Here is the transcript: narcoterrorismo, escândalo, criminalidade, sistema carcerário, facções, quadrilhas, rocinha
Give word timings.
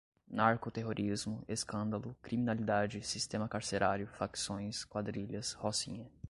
narcoterrorismo, 0.31 1.43
escândalo, 1.47 2.15
criminalidade, 2.23 3.03
sistema 3.03 3.47
carcerário, 3.47 4.07
facções, 4.07 4.83
quadrilhas, 4.83 5.51
rocinha 5.53 6.11